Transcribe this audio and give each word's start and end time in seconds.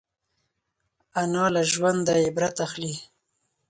انا 1.21 1.45
له 1.53 1.61
ژونده 1.71 2.13
عبرت 2.25 2.55
اخلي 2.65 2.93